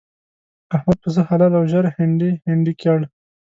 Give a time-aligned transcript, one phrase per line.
[0.75, 2.99] احمد پسه حلال او ژر هنډي هنډي کړ.